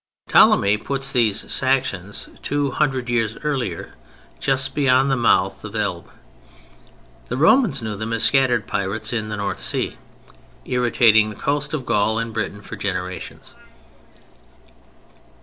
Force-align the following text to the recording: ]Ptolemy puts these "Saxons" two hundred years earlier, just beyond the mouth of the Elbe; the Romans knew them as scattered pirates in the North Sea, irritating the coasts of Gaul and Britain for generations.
]Ptolemy 0.29 0.77
puts 0.77 1.13
these 1.13 1.53
"Saxons" 1.53 2.27
two 2.41 2.71
hundred 2.71 3.07
years 3.07 3.37
earlier, 3.43 3.93
just 4.39 4.73
beyond 4.73 5.11
the 5.11 5.15
mouth 5.15 5.63
of 5.63 5.73
the 5.73 5.79
Elbe; 5.79 6.09
the 7.27 7.37
Romans 7.37 7.83
knew 7.83 7.95
them 7.95 8.11
as 8.11 8.23
scattered 8.23 8.65
pirates 8.65 9.13
in 9.13 9.29
the 9.29 9.37
North 9.37 9.59
Sea, 9.59 9.99
irritating 10.65 11.29
the 11.29 11.35
coasts 11.35 11.75
of 11.75 11.85
Gaul 11.85 12.17
and 12.17 12.33
Britain 12.33 12.63
for 12.63 12.75
generations. 12.75 13.53